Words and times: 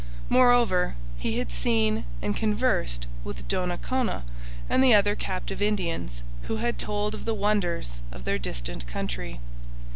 Moreover, 0.29 0.95
he 1.19 1.37
had 1.37 1.51
seen 1.51 2.05
and 2.23 2.35
conversed 2.35 3.05
with 3.23 3.47
Donnacona 3.47 4.23
and 4.67 4.83
the 4.83 4.95
other 4.95 5.13
captive 5.13 5.61
Indians, 5.61 6.23
who 6.49 6.55
had 6.55 6.79
told 6.79 7.13
of 7.13 7.25
the 7.25 7.35
wonders 7.35 8.01
of 8.11 8.23
their 8.23 8.39
distant 8.39 8.87
country. 8.87 9.39